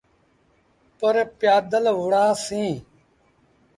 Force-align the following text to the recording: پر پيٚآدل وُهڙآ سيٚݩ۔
پر 0.99 1.15
پيٚآدل 1.39 1.85
وُهڙآ 1.97 2.25
سيٚݩ۔ 2.45 2.75